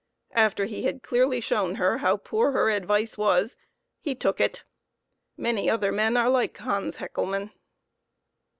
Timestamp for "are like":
6.17-6.57